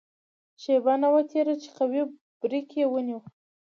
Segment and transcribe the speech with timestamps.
[0.61, 2.01] شېبه نه وه تېره چې قوي
[2.41, 3.19] بریک یې ونیو.